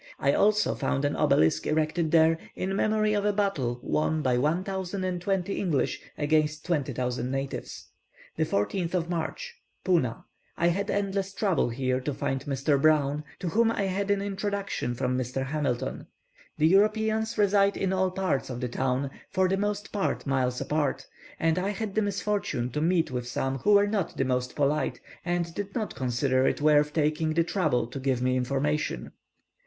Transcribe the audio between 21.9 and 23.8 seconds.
the misfortune to meet with some who